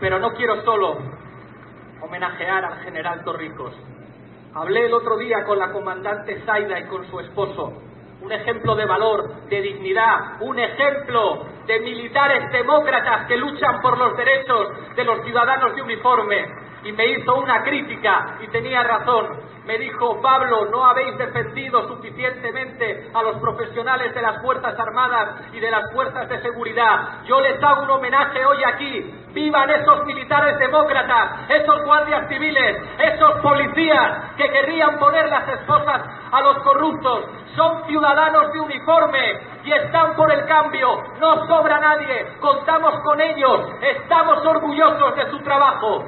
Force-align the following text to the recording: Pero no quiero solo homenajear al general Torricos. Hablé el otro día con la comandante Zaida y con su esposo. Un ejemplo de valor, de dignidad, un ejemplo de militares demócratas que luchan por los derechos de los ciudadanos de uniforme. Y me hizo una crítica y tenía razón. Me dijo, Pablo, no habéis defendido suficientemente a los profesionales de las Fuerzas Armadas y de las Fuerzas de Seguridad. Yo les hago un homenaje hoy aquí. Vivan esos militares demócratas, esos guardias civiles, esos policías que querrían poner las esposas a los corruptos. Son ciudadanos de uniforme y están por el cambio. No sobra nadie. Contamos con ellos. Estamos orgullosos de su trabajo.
Pero 0.00 0.18
no 0.18 0.32
quiero 0.32 0.62
solo 0.64 0.96
homenajear 2.00 2.64
al 2.64 2.78
general 2.80 3.22
Torricos. 3.22 3.74
Hablé 4.54 4.86
el 4.86 4.94
otro 4.94 5.16
día 5.18 5.44
con 5.44 5.58
la 5.58 5.70
comandante 5.70 6.40
Zaida 6.44 6.80
y 6.80 6.86
con 6.86 7.08
su 7.10 7.20
esposo. 7.20 7.72
Un 8.22 8.32
ejemplo 8.32 8.74
de 8.74 8.84
valor, 8.84 9.46
de 9.48 9.60
dignidad, 9.60 10.40
un 10.40 10.58
ejemplo 10.58 11.46
de 11.66 11.80
militares 11.80 12.50
demócratas 12.50 13.26
que 13.26 13.36
luchan 13.36 13.80
por 13.80 13.96
los 13.96 14.16
derechos 14.16 14.96
de 14.96 15.04
los 15.04 15.22
ciudadanos 15.24 15.76
de 15.76 15.82
uniforme. 15.82 16.46
Y 16.82 16.92
me 16.92 17.06
hizo 17.06 17.36
una 17.36 17.62
crítica 17.62 18.38
y 18.42 18.48
tenía 18.48 18.82
razón. 18.82 19.38
Me 19.66 19.78
dijo, 19.78 20.20
Pablo, 20.20 20.66
no 20.70 20.84
habéis 20.84 21.16
defendido 21.18 21.86
suficientemente 22.20 23.10
a 23.14 23.22
los 23.22 23.36
profesionales 23.38 24.14
de 24.14 24.22
las 24.22 24.42
Fuerzas 24.42 24.78
Armadas 24.78 25.40
y 25.52 25.60
de 25.60 25.70
las 25.70 25.90
Fuerzas 25.92 26.28
de 26.28 26.40
Seguridad. 26.42 27.24
Yo 27.24 27.40
les 27.40 27.62
hago 27.62 27.82
un 27.82 27.90
homenaje 27.90 28.44
hoy 28.44 28.62
aquí. 28.64 29.14
Vivan 29.32 29.70
esos 29.70 30.04
militares 30.04 30.58
demócratas, 30.58 31.48
esos 31.48 31.84
guardias 31.84 32.28
civiles, 32.28 32.82
esos 32.98 33.40
policías 33.40 34.34
que 34.36 34.50
querrían 34.50 34.98
poner 34.98 35.28
las 35.28 35.48
esposas 35.48 36.02
a 36.30 36.40
los 36.42 36.58
corruptos. 36.58 37.26
Son 37.56 37.86
ciudadanos 37.86 38.52
de 38.52 38.60
uniforme 38.60 39.40
y 39.64 39.72
están 39.72 40.14
por 40.16 40.30
el 40.32 40.44
cambio. 40.46 41.02
No 41.20 41.46
sobra 41.46 41.78
nadie. 41.78 42.26
Contamos 42.40 43.00
con 43.00 43.20
ellos. 43.20 43.68
Estamos 43.80 44.44
orgullosos 44.44 45.16
de 45.16 45.30
su 45.30 45.38
trabajo. 45.40 46.04